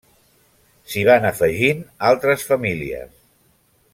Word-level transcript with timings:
S'hi 0.93 1.03
van 1.09 1.27
afegint 1.31 1.85
altres 2.13 2.47
famílies. 2.53 3.15